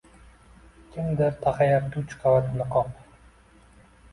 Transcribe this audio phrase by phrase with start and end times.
[0.95, 2.91] Kimdir taqayapti uch qavat niqob.